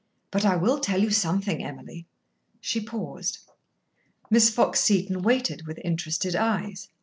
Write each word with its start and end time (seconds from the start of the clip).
But 0.31 0.45
I 0.45 0.55
will 0.55 0.79
tell 0.79 0.99
you 0.99 1.11
something, 1.11 1.63
Emily." 1.63 2.07
She 2.59 2.81
paused. 2.83 3.37
Miss 4.31 4.49
Fox 4.49 4.79
Seton 4.79 5.21
waited 5.21 5.67
with 5.67 5.77
interested 5.83 6.35
eyes. 6.35 6.89